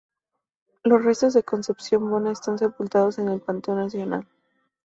Los 0.83 1.05
restos 1.05 1.35
de 1.35 1.43
Concepción 1.43 2.09
Bona 2.09 2.31
están 2.31 2.57
sepultados 2.57 3.19
en 3.19 3.29
el 3.29 3.39
Panteón 3.39 3.77
Nacional. 3.81 4.27